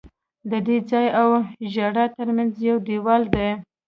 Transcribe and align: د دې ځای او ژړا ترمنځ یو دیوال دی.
د 0.51 0.51
دې 0.67 0.77
ځای 0.89 1.07
او 1.21 1.29
ژړا 1.73 2.05
ترمنځ 2.15 2.53
یو 2.67 2.77
دیوال 2.87 3.23
دی. 3.33 3.49